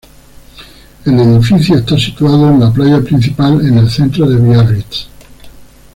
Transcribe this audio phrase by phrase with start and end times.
[1.05, 5.07] El edificio está situado en la playa principal en el centro de Biarritz.